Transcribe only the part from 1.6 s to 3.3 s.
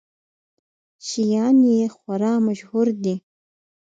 یې خورا مشهور دي.